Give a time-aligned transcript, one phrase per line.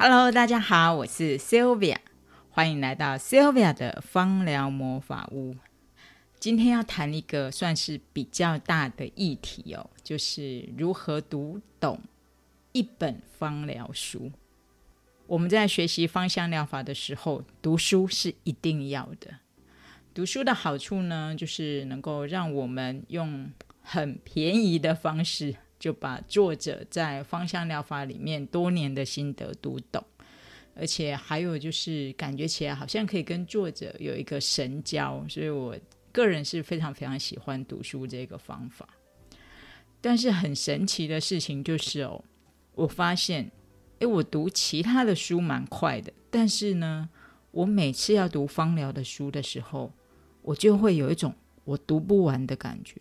[0.00, 1.96] Hello，大家好，我是 Sylvia，
[2.50, 5.56] 欢迎来到 Sylvia 的芳疗魔法屋。
[6.38, 12.00] 今天要谈一个算是比较大的议题哦，就是如何读懂
[12.70, 14.30] 一本芳疗书。
[15.26, 19.40] 我们在学习芳香疗法的时候，读书是一定要的。
[20.14, 23.50] 读书的好处呢，就是能够让我们用
[23.82, 25.56] 很便宜的方式。
[25.78, 30.04] 就把作者在芳香疗法里面多年的心得读懂，
[30.74, 35.76] 而且还有就是感觉起来好像可以跟作者有一个神交，所以我
[36.10, 38.88] 个人是非常非常喜欢读书这个方法。
[40.00, 42.24] 但是很神奇的事情就是哦，
[42.74, 43.50] 我发现，
[43.98, 47.08] 诶，我读其他的书蛮快的，但是呢，
[47.50, 49.92] 我每次要读芳疗的书的时候，
[50.42, 52.94] 我就会有一种我读不完的感觉。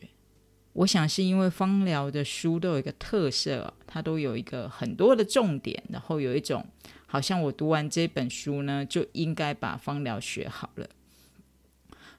[0.77, 6.63] 我想是因为芳疗的书都有一个特色，它都有一个很多的重点，然后有一种
[7.07, 10.87] 好像我读完这本书呢，就应该把芳疗学好了。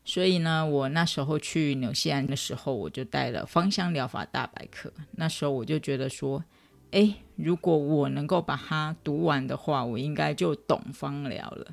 [0.04, 4.88] 所以呢，我那时候去纽西兰的时候，我就带了《芳香疗法大百科》。
[5.12, 6.42] 那时候我就觉得说，
[6.90, 11.68] 哎，如果我能够把它读完的话，我应该就懂芳疗了。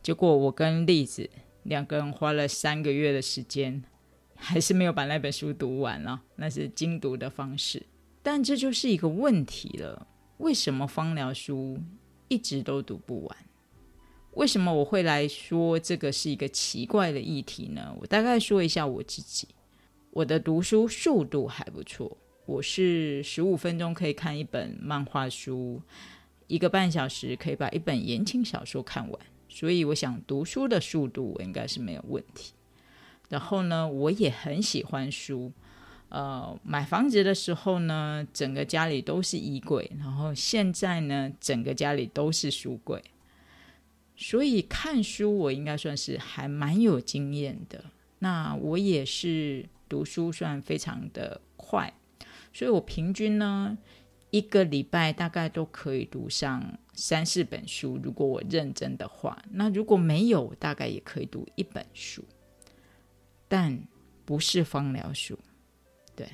[0.00, 1.28] 结果我跟栗子
[1.64, 3.82] 两个人花了三个月的时间。
[4.38, 7.82] 还是没有把那本书读完了，那是精读的方式。
[8.22, 10.06] 但这就是一个问题了：
[10.38, 11.78] 为什么芳疗书
[12.28, 13.36] 一直都读不完？
[14.34, 17.92] 为什么我会来说这个是一个奇怪的议题呢？
[18.00, 19.48] 我大概说一下我自己，
[20.10, 22.16] 我的读书速度还不错，
[22.46, 25.82] 我是十五分钟可以看一本漫画书，
[26.46, 32.52] 一个半小时可以把一本言情小说看完，所以我想读书的速度我应该是没有问题。
[33.28, 35.52] 然后呢，我也很喜欢书。
[36.08, 43.02] 呃，买房子的时候呢，整个家里都是衣柜，然后现在呢，整个家里都是书柜。
[44.16, 47.84] 所以看书，我应该算是还蛮有经验的。
[48.20, 51.92] 那我也是读书算非常的快，
[52.52, 53.76] 所以我平均呢，
[54.30, 58.00] 一个礼拜大概都可以读上三四本书。
[58.02, 62.24] 如果我认真的话，那如果没有，大概也可以读一本书。
[63.48, 63.80] 但
[64.24, 65.38] 不是芳疗书，
[66.14, 66.28] 对。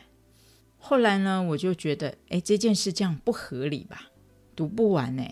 [0.76, 4.10] 后来呢，我就觉得，哎，这件事这样不合理吧？
[4.54, 5.24] 读不完呢，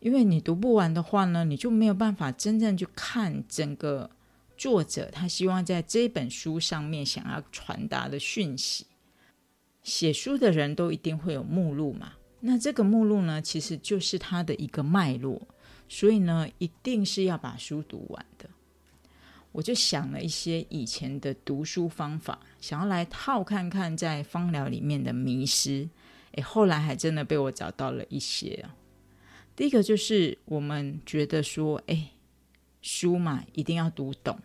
[0.00, 4.10] 因为你读不完的话呢，你就没有办法真正去看整个
[4.56, 8.86] 作者他希望在这本书上面想要传达的讯息。
[9.82, 15.40] 写书的人都一定会有目录嘛，那这个目录呢，其实就是他的一个脉络，
[15.88, 18.48] 所以呢，一定是要把书读完的。
[19.52, 25.88] 我就想了一些以前的读书方法，想要来套看看在芳疗里面的迷失。
[26.32, 28.70] 诶，后来还真的被我找到了一些哦。
[29.56, 32.10] 第一个就是我们觉得说，诶，
[32.82, 34.38] 书嘛一定要读懂，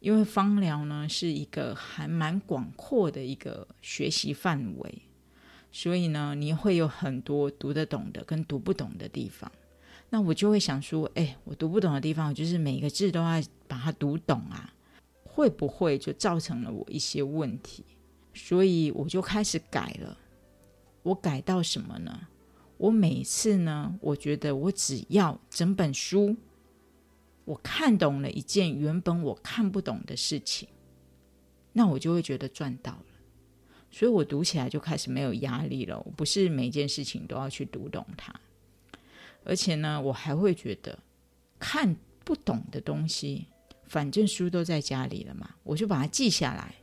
[0.00, 5.02] 因为芳疗呢是一个还蛮广阔的一个学习范围，
[5.70, 9.52] 所以呢你会有很多读得懂的跟读不懂的地方。
[10.14, 14.70] 那我就会想说，哎，我读不懂的地方，我就是每一个字都要把它读懂啊，
[15.24, 17.82] 会不会就造成了我一些问题？
[18.34, 20.18] 所以我就开始改了。
[21.02, 22.28] 我改到什么呢？
[22.76, 26.36] 我每次呢，我觉得我只要整本书，
[27.46, 30.68] 我看懂了一件原本我看不懂的事情，
[31.72, 33.06] 那我就会觉得赚到了。
[33.90, 35.98] 所以我读起来就开始没有压力了。
[36.04, 38.38] 我不是每件事情都要去读懂它。
[39.44, 40.98] 而且呢，我还会觉得
[41.58, 43.46] 看不懂的东西，
[43.86, 46.74] 反正书都在家里了嘛，我就把它记下来。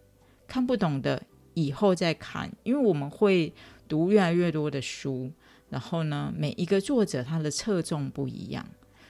[0.47, 1.22] 看不懂的
[1.53, 3.53] 以后再看，因为我们会
[3.88, 5.31] 读越来越多的书，
[5.69, 8.68] 然后呢，每一个作者他的侧重不一样。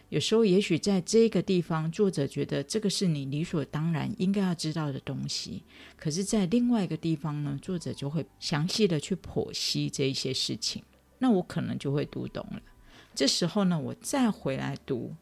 [0.09, 5.63] 有时候也许在这个地方，作者觉得这个是你理所当然应该要知道的东西，
[5.95, 10.83] 可是，在另外一个地方呢，作者就会详细的去剖析这一些事情，
[11.19, 12.61] 那我可能就会读懂了。
[13.15, 15.15] 这时候呢，我再回来读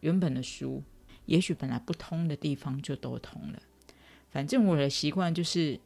[0.00, 0.82] 原本的书，
[1.24, 3.60] 也许本来不通的地方就都通了。
[4.30, 5.80] 反正我的习惯就是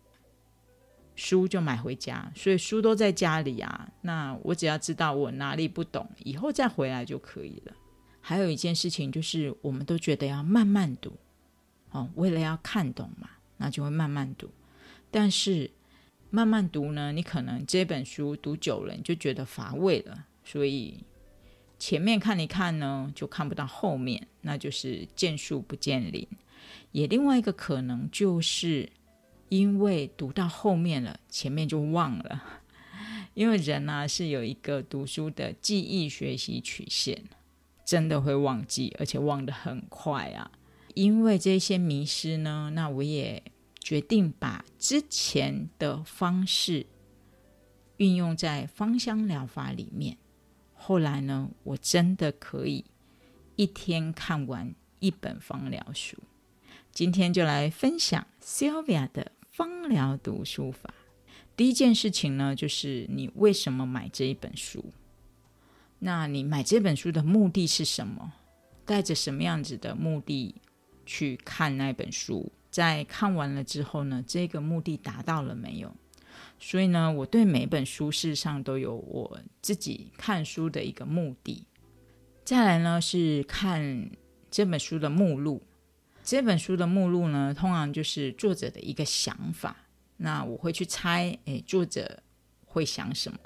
[1.14, 3.88] 书就买回家，所以书都在家里啊。
[4.02, 7.72] 那我只要知道我哪里不懂，以后再回来就可以了。
[8.20, 11.16] 还有一件事情就是，我们都觉得要慢慢读，
[11.90, 14.50] 哦，为了要看懂嘛，那就会慢慢读。
[15.10, 15.70] 但是
[16.28, 21.02] 慢慢读呢，你可能这本书读久了，你就觉得乏味了，所以。
[21.80, 26.28] 前面看一看呢，就看不到后面，那就是见树不见林。
[26.92, 28.90] 也另外一个可能，就是
[29.48, 32.60] 因为读到后面了，前面就忘了。
[33.32, 37.24] 因为人呢是有一个读书的记忆学习曲线，
[37.86, 40.52] 真的会忘记，而且忘得很快啊。
[40.94, 43.42] 因为这些迷失呢，那我也
[43.78, 46.84] 决定把之前的方式
[47.96, 50.18] 运用在芳香疗法里面。
[50.90, 52.84] 后来呢，我真的可以
[53.54, 56.16] 一天看完一本芳疗书。
[56.90, 60.92] 今天就来分享 Sylvia 的芳疗读书法。
[61.56, 64.84] 第一件事情呢，就是你为什么买这一本书？
[66.00, 68.32] 那你买这本书的目的是什么？
[68.84, 70.56] 带着什么样子的目的
[71.06, 72.50] 去看那本书？
[72.68, 75.94] 在看完了之后呢，这个目的达到了没有？
[76.60, 81.66] 所以呢，我对每本书事实上都有我自己看书的一个目的。
[82.44, 84.10] 再来呢，是看
[84.50, 85.62] 这本书的目录。
[86.22, 89.74] 这本书的目录呢，通常就是作者的一个想法。
[90.18, 92.22] 那我会去猜，诶，作者
[92.66, 93.38] 会想什么？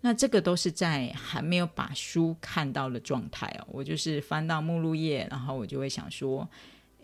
[0.00, 3.66] 那这个都是在还没有把书看到的状态哦。
[3.70, 6.48] 我就是翻到目录页，然后我就会想说，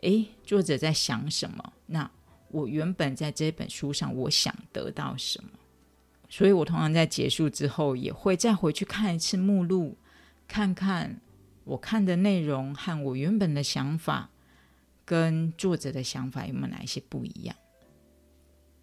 [0.01, 1.73] 诶，作者在想什么？
[1.87, 2.11] 那
[2.53, 5.51] 我原本在这本书上，我想得到什么？
[6.29, 9.99] 所以我通常在结束之后，也会再回去看一次目录，
[10.47, 11.21] 看看
[11.65, 14.29] 我看的内容和我原本的想法。
[15.05, 17.55] 跟作者的想法有没有哪一些不一样？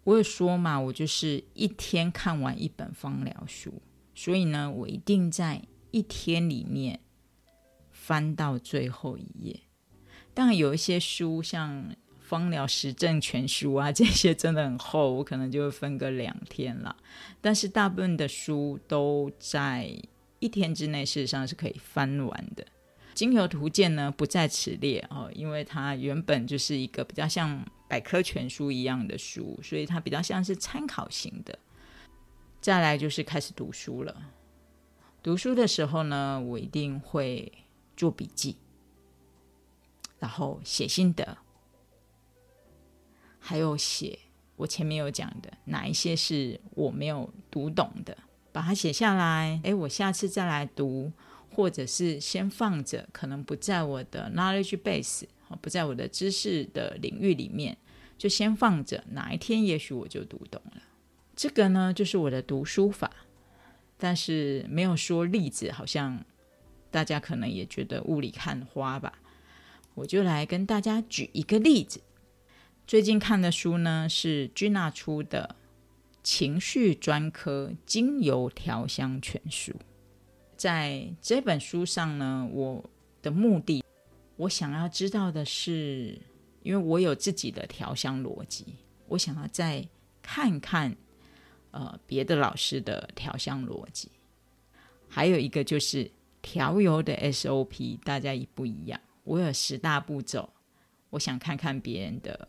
[0.04, 3.80] 我有说嘛，我就是一天看完一本芳疗书，
[4.14, 7.00] 所以呢，我一定在一天里面
[7.90, 9.60] 翻到最后一页。
[10.34, 11.70] 当然，有一些书像
[12.30, 16.94] 《方疗实证全书》啊， 这些真的很厚，我可能就会分个两天了。
[17.40, 19.92] 但是大部分的书都在
[20.38, 22.64] 一天之内，事实上是可以翻完的。
[23.14, 31.58] 精油图鉴呢不在此列哦，因为它原本就是一个比较像百科全书一样的书，所以它比较像是参考型的。
[32.60, 34.14] 再来就是开始读书了。
[35.22, 37.52] 读书的时候呢，我一定会
[37.96, 38.56] 做笔记，
[40.18, 41.36] 然后写心得，
[43.50, 44.16] 还有写
[44.54, 48.16] 我前面有讲的哪一些是我没有读懂的，
[48.52, 49.58] 把它写下来。
[49.64, 51.12] 诶，我下次再来读。
[51.52, 55.24] 或者是先放着，可能不在我的 knowledge base，
[55.60, 57.76] 不在我的知识的领域里面，
[58.16, 59.02] 就先放着。
[59.10, 60.80] 哪一天也许我就读懂了。
[61.34, 63.10] 这个呢，就是我的读书法，
[63.98, 66.24] 但是没有说例子，好像
[66.88, 69.18] 大家可能也觉得雾里看花吧。
[69.94, 72.00] 我就来跟大家举一个例子。
[72.90, 75.54] 最近看的书呢，是君娜出的
[76.24, 79.70] 《情绪专科精油调香全书》。
[80.56, 82.90] 在这本书上呢，我
[83.22, 83.84] 的目的，
[84.34, 86.20] 我想要知道的是，
[86.64, 88.66] 因为我有自己的调香逻辑，
[89.06, 89.86] 我想要再
[90.20, 90.96] 看看，
[91.70, 94.10] 呃，别的老师的调香逻辑，
[95.08, 96.10] 还有一个就是
[96.42, 99.00] 调油的 SOP，大家一不一样？
[99.22, 100.50] 我有十大步骤，
[101.10, 102.48] 我想看看别人的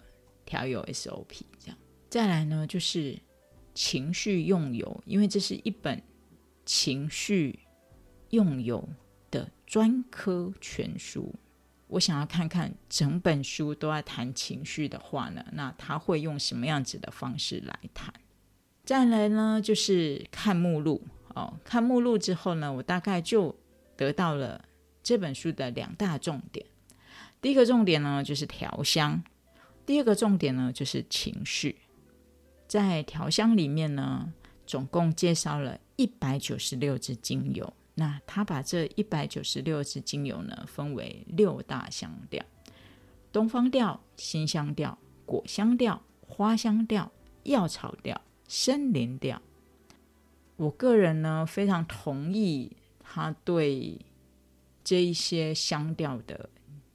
[0.52, 1.78] 调油 SOP，这样。
[2.10, 3.18] 再来呢，就是
[3.74, 6.04] 情绪用油，因为这是一本
[6.66, 7.60] 情绪。
[8.32, 8.88] 用油
[9.30, 11.36] 的专科全书，
[11.88, 18.14] 我想要看看整本书都在谈情绪的话呢，那他会用什么样子的方式来谈？
[18.86, 21.60] 再来呢，就是看目录哦。
[21.66, 23.54] 看目录之后呢，我大概就
[23.98, 24.64] 得到了
[25.04, 26.66] 这本书的两大重点。
[27.42, 29.22] 第一个重点呢，就是调香；
[29.86, 31.78] 第二个重点呢，就是情绪。
[32.68, 34.32] 在调香里面呢，
[34.66, 37.74] 总共介绍了一百九十六支精油。
[37.96, 42.44] 那他把这一百九十六支精油呢，分为六大香调：
[43.32, 47.12] 东方调、新香调、果香调、花香调、
[47.44, 49.42] 药草调、森林调。
[50.56, 54.00] 我个人呢，非常同意他对
[54.84, 56.50] 这一些香调的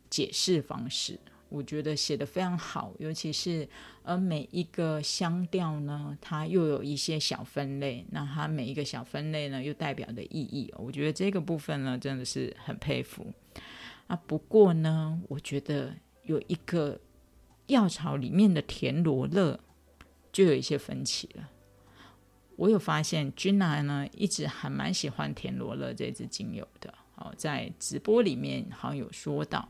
[0.09, 1.21] 解释方式。
[1.49, 3.69] 我觉得写的非常好，尤其是
[4.03, 13.33] 呃每一个香调呢，它又有一些小分类，那它每一个小分类呢又代表的意义，我觉得这个部分呢真的是很佩服
[14.09, 14.17] 啊。
[14.27, 17.01] 不过呢，我觉得有一个
[17.69, 19.61] 药草里面的田螺乐
[20.33, 21.51] 就有一些分歧了。
[22.57, 29.69] 我有发现君娜呢一直还蛮喜欢田螺乐这支精油的，哦，在直播里面好像有说到。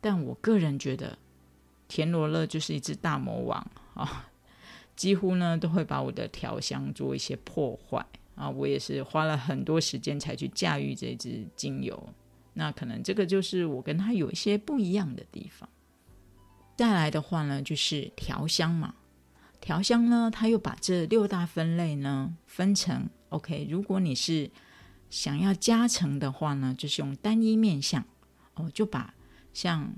[0.00, 1.18] 但我个人觉得，
[1.88, 4.30] 田螺乐就是一只大魔王啊，
[4.94, 8.48] 几乎呢都会把我的调香做一些破坏啊。
[8.48, 12.08] 我也是花了很多时间才去驾驭这支精油，
[12.54, 15.68] 那可能这个就是我跟他有一些不一样的地方。
[16.76, 18.94] 再来的话呢，就是调香嘛，
[19.60, 23.66] 调香呢，它又把这六大分类呢分成 OK。
[23.68, 24.48] 如果你是
[25.10, 28.04] 想要加成的话呢，就是用单一面相
[28.54, 29.12] 哦，就把
[29.60, 29.92] 像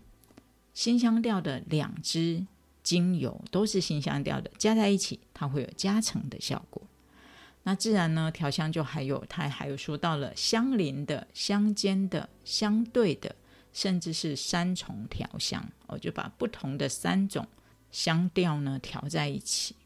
[0.72, 2.46] 新香调的两支
[2.82, 6.80] 精油都是新香调的加在一起，它会有加成的效果。
[7.64, 13.36] 那自然呢，调香就还有它还有说到了相邻的、相间的、相对的，
[13.74, 17.46] 甚至是三重调香哦，就把不同的三种
[17.92, 19.76] 香调呢调在一起。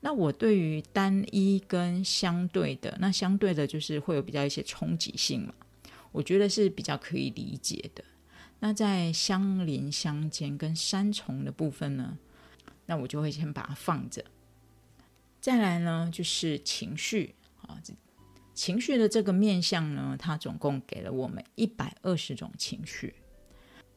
[0.00, 5.54] 那我对于单一跟相对的，那相对的就是会有比较一些冲击性嘛，
[6.12, 8.04] 我觉得是比较可以理解的。
[8.64, 12.16] 那在相邻、相间跟三重的部分呢，
[12.86, 14.24] 那我就会先把它放着。
[15.40, 17.82] 再来呢，就是情绪啊，
[18.54, 23.16] 情绪的这个面相呢，它总共给了我们一百二十种情绪。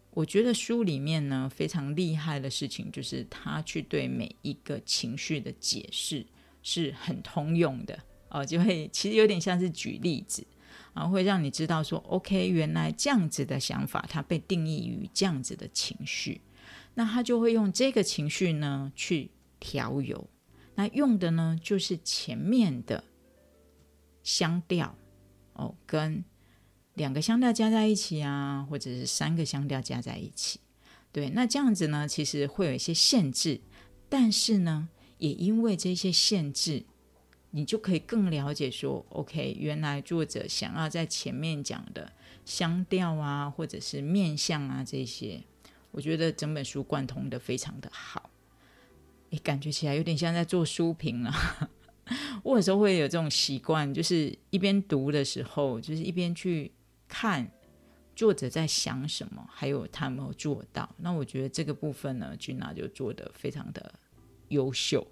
[0.10, 6.25] 我觉得书里面呢非常厉害的事情，就是他去对每一个情绪的解释
[6.63, 10.43] 是很通用的哦，就会其实有点像是举例子
[10.95, 16.39] 啊，会让你知道说，OK，原来这样子的想法，它被定义于这样子的情绪，
[16.93, 20.27] 那他就会用这个情绪呢去调油。
[20.75, 23.03] 那用的呢，就是前面的
[24.23, 24.95] 香调
[25.53, 26.23] 哦，跟
[26.93, 30.61] 两个香调加在一起啊，或者是三个香调加在一起。
[31.11, 33.59] 对，那这样子呢，其实会有一些限制，
[34.07, 34.87] 但是呢，
[35.17, 36.85] 也因为这些限制，
[37.55, 42.12] 你就可以更了解说，OK，原来作者想要在前面讲的
[42.43, 45.41] 香调啊，或者是面相啊这些，
[45.91, 48.29] 我觉得整本书贯通的非常的好。
[49.41, 51.33] 感觉起来有点像在做书评了。
[52.43, 56.69] 我有时候会有这种习惯，就是一边读的时候，就是一边去
[57.07, 57.50] 看
[58.17, 60.93] 作者在想什么，还有他有没有做到。
[60.97, 63.93] 那我觉得这个部分呢，君娜就做的非常的
[64.50, 65.07] 优秀。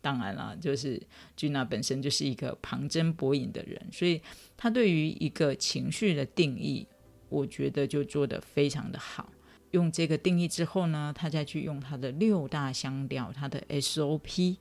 [0.00, 1.00] 当然了，就是
[1.36, 4.20] 君娜本身就是一个旁征博引的人，所以
[4.56, 6.86] 他对于一个情绪的定义，
[7.28, 9.30] 我觉得就做的非常的好。
[9.72, 14.56] 用这个定义之后呢，他再去用他的六大香调，他的 SOP，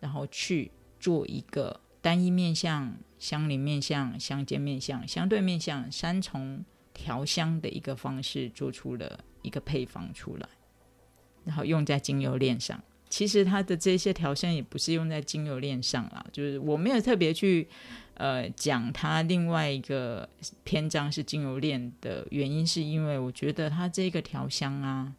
[0.00, 0.70] 然后去
[1.00, 10.48] 做一个单一面相、相邻面相、相间面相、相对面相三重调香的一个方式，做出了一个配方出来，
[11.44, 12.80] 然后用在精油链上。
[13.08, 17.68] 其实它的这些调香也不是用在精油链上啦，就是我没有特别去。
[18.14, 20.28] 呃，讲它另外一个
[20.64, 25.14] 篇章是精油链的原因，是因为我觉得它这个调香啊，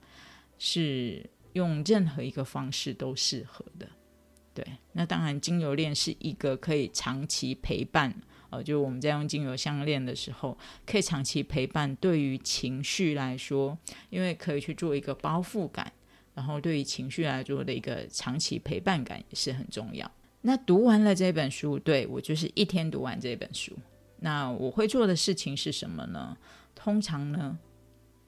[0.57, 3.87] 是用任何一个方式都适合的。
[4.53, 8.13] 对，那当然精油链是一个可以长期陪伴，
[8.49, 11.95] 呃，就我们在用精油项链的时候，可以长期陪伴。
[11.95, 13.77] 对于情绪来说，
[14.09, 15.89] 因为可以去做一个包覆感，
[16.33, 20.09] 然后对于情绪来说的一个长期陪伴感也是很重要。
[20.41, 23.77] 那读完了这本书，对我就是一天读完这本书。
[24.19, 26.37] 那我会做的事情是什么呢？
[26.75, 27.59] 通常呢，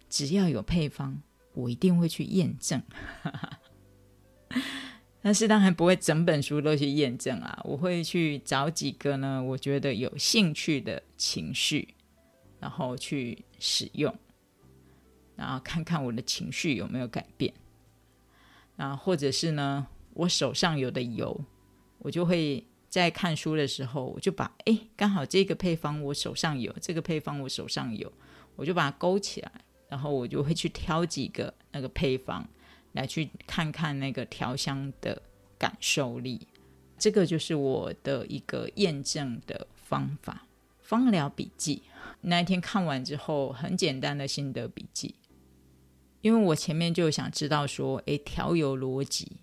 [0.09, 1.21] 只要有配方，
[1.53, 2.81] 我一定会去验证。
[5.21, 11.95] 但是当然不会整本书都去验证啊，我会去找几个呢，我觉得有兴趣的情绪，
[12.59, 14.13] 然后去使用，
[15.35, 17.53] 然后看看我的情绪有没有改变。
[18.81, 19.85] 啊，或者是呢，
[20.15, 21.39] 我手上有的油。
[21.99, 28.11] 我就会在看书的时候，我就把哎，刚好这个配方我手上有，这个配方我手上有，
[28.55, 29.51] 我就把它勾起来，
[29.87, 32.43] 然后我就会去挑几个那个配方
[32.93, 35.21] 来去看看那个调香的
[35.59, 36.47] 感受力。
[36.97, 40.47] 这个就是我的一个验证的方法。
[40.81, 41.83] 芳疗笔记
[42.21, 45.13] 那一天看完之后，很简单的心得笔记，
[46.21, 49.37] 因为我前面就想知道说，哎，调油逻辑。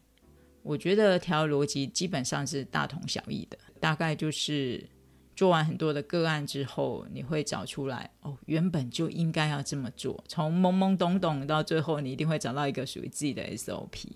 [0.63, 4.87] 我觉得调逻辑基本上是大同小异的，大概就是
[5.35, 10.23] 做完很多的个案之后，你会找出来哦，原本就应该要这么做。
[10.29, 14.07] 从懵懵懂懂到最后，你一定会找到一个属于自己的 SOP。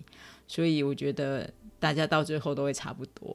[0.46, 3.34] 所以我觉得大家到最后都会差不多。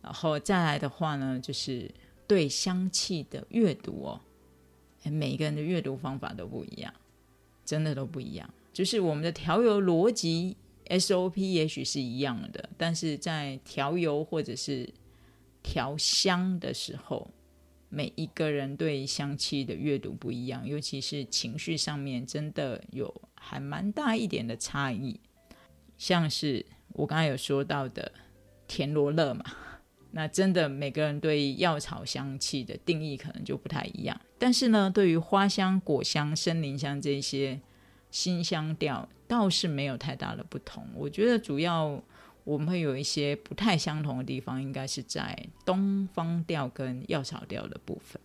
[0.00, 1.90] 然后再来的话呢，就是
[2.28, 4.20] 对香气的阅读哦，
[5.10, 6.94] 每一个人的阅读方法都不一样，
[7.66, 8.48] 真的都不一样。
[8.72, 10.56] 就是我们的调油逻辑。
[10.88, 14.88] SOP 也许是一样的，但是在调油或者是
[15.60, 17.28] 调香的时候，
[17.88, 25.18] 每一个人对香气的阅读不一样，尤其是情绪上面，真的有还蛮大一点的差异。
[25.98, 28.12] 像是我刚才有说到的
[28.68, 29.44] 田螺乐嘛，
[30.12, 34.20] 那真的每个人对药草香气的定义可能就不太一样。
[34.38, 37.60] 但是呢，对于花香、果香、森林香这些
[38.10, 39.08] 新香调。
[39.28, 42.00] 倒是没有太大的不同，我觉得主要
[42.44, 48.22] 我们会有一些不太相同的地方，应该是在东方调跟药草调的部分。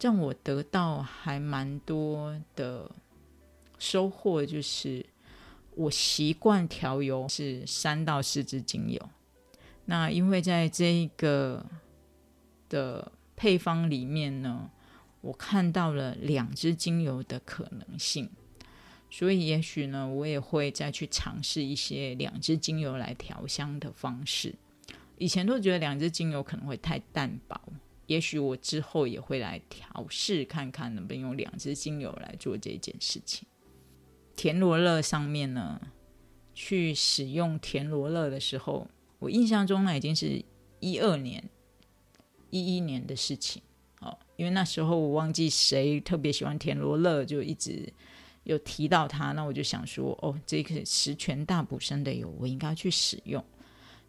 [0.00, 2.88] 让我得到还蛮多的
[3.80, 5.04] 收获，就是
[5.74, 9.10] 我习惯调油是三到四支精油。
[9.86, 11.64] 那因为在这一个
[12.68, 14.70] 的配方里面呢，
[15.20, 18.30] 我看到了两支精油的可能性。
[19.10, 24.52] 所以，也许呢，我也会再去尝试一些两支精油来调香的方式。
[25.18, 27.60] 以前都觉得两支精油可能会太淡薄，
[28.06, 33.46] 也许我之后也会来调试看看，能不能用两支精油来做这件事情。
[34.34, 35.80] 田螺乐上面呢，
[36.52, 38.88] 去使用田螺乐的时候，
[39.24, 40.44] 我印象中那已经是
[40.80, 41.42] 一二年、
[42.50, 43.62] 一一年的事情
[44.00, 47.92] 哦，因为那时候我忘记谁特别喜欢田螺乐，就一直。
[48.44, 53.42] 有提到它，那我就想说，哦，这个十全大补身的油，我应该去使用。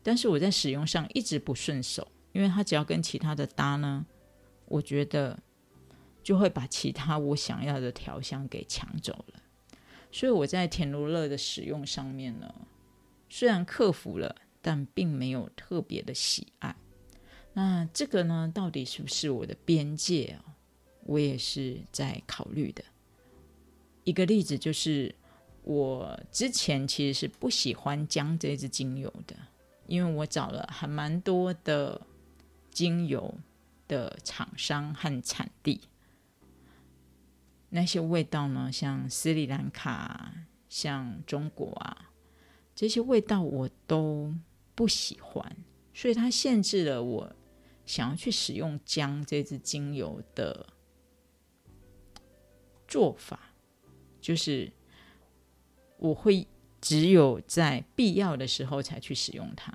[0.03, 4.05] 但是我在使用上一直不顺手，因为它只要跟其他的搭呢，
[4.65, 5.39] 我觉得
[6.22, 9.41] 就会把其他我想要的调香给抢走了。
[10.12, 12.53] 所以我在田螺乐的使用上面呢，
[13.29, 16.75] 虽然克服了，但并没有特别的喜爱。
[17.53, 20.53] 那这个呢，到底是不是我的边界哦？
[21.03, 22.84] 我也是在考虑的。
[24.05, 25.13] 一个例子就是，
[25.62, 29.36] 我之前其实是不喜欢姜这支精油的，
[29.86, 32.01] 因为我找了还蛮多的
[32.72, 33.38] 精油
[33.88, 35.81] 的厂商和产地，
[37.69, 40.34] 那些味道呢，像斯里兰卡、
[40.67, 42.10] 像中国啊，
[42.74, 44.34] 这些味道我都
[44.75, 45.55] 不喜欢，
[45.94, 47.36] 所以它限制了我
[47.86, 50.67] 想要去使用姜这支精油的
[52.88, 53.40] 做法。
[54.22, 54.72] 就是
[55.98, 56.48] 我会
[56.81, 59.72] 只有在必要的时候才去使用它，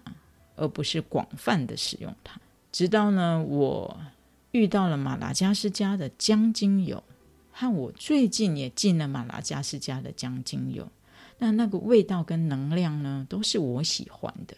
[0.57, 2.41] 而不是广泛的使用它。
[2.73, 4.01] 直到呢，我
[4.51, 7.03] 遇到了马拉加斯加的姜精油，
[7.53, 10.91] 和我最近也进了马拉加斯加的姜精油，
[11.39, 14.57] 那那个味道跟能量呢，都是我喜欢的，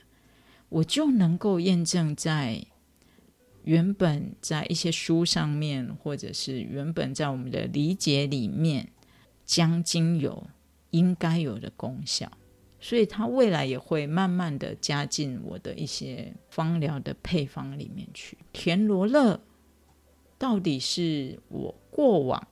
[0.72, 2.64] 我就能够验证在
[3.64, 8.88] 原本在一些书上面，或者是原本在我们的理解里面。
[9.44, 10.46] 将精油
[10.90, 12.30] 应该有的功效，
[12.80, 18.38] 所以它未来也会慢慢的加进我的一些芳疗的配方里面去。
[18.52, 19.38] 田螺乐
[20.38, 22.48] 到底是我过往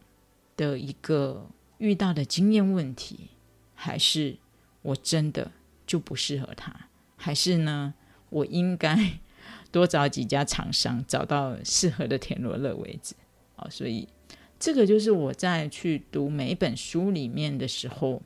[0.56, 3.30] 的一个遇到的经验问题，
[3.72, 4.36] 还是
[4.82, 5.50] 我真的
[5.86, 6.74] 就不适合它？
[7.16, 7.94] 还是呢，
[8.30, 9.20] 我应该
[9.70, 13.14] 多找几家厂商，找到适合的田螺乐为止？
[13.56, 14.08] 啊，所以。
[14.62, 18.20] 这个就是我在去读每一本书里面的时候，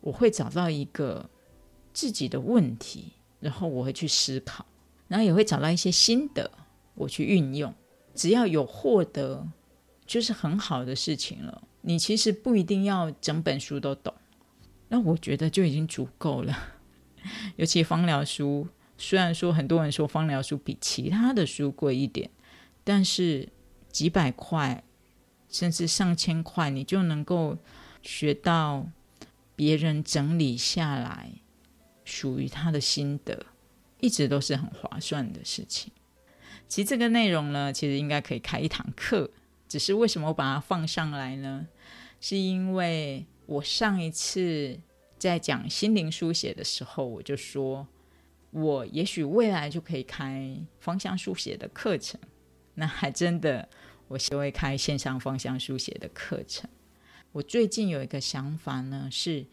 [0.00, 1.28] 我会找到一个
[1.92, 4.64] 自己的问题，然后我会去思考，
[5.08, 6.50] 然后也会找到一些心得，
[6.94, 7.74] 我去运用。
[8.14, 9.46] 只要有获得，
[10.06, 11.62] 就是很好的事情了。
[11.82, 14.14] 你其实不一定要整本书都懂，
[14.88, 16.56] 那我觉得就已经足够了。
[17.56, 22.30] 尤其芳疗书，虽然说很多人说芳疗书比其他的书贵一点，
[22.82, 23.48] 但是
[23.90, 24.84] 几百块。
[25.50, 27.56] 甚至上千块，你就能够
[28.02, 28.88] 学到
[29.54, 31.30] 别人整理下来
[32.04, 33.46] 属于他的心得，
[34.00, 35.92] 一直都是很划算的事情。
[36.66, 39.30] 其实这个内容呢，其实应该可以开一堂课，
[39.68, 41.68] 只是为什么我把它放上来呢？
[42.20, 44.80] 是因为我上一次
[45.20, 47.86] 在讲心灵书写的时候，我就说
[48.54, 52.18] 我也许未来就可以开芳香书写的课程，
[52.74, 53.68] 那还真的。
[54.06, 56.68] 我就会开线上芳香书写的课程。
[57.32, 59.46] 我最近有一个想法呢，是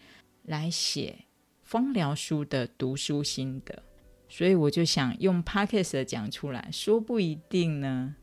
[0.44, 1.20] 来写
[1.64, 3.82] 芳疗书的读书心得，
[4.28, 8.18] 所以我就想用 podcast 讲出来，说不一定呢，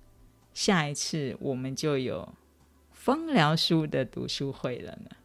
[0.52, 2.34] 下一次我们就有
[2.92, 5.16] 芳疗书的读书会了呢。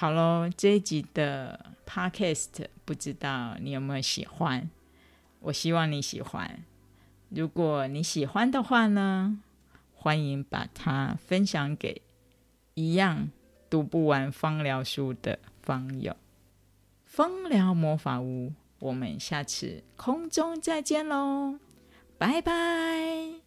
[0.00, 4.70] 好喽，这一集的 podcast 不知道你有没有喜欢？
[5.40, 6.64] 我希望你喜欢。
[7.28, 9.42] 如果你喜欢的话呢？
[9.92, 12.00] 欢迎把它分享给
[12.72, 13.28] 一样
[13.68, 16.16] 读不完芳疗书的方友。
[17.04, 21.58] 芳疗魔法屋，我们下次空中再见喽，
[22.16, 23.39] 拜拜。